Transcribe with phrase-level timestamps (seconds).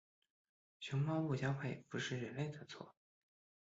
[0.79, 2.95] 熊猫不交配不是人类的错。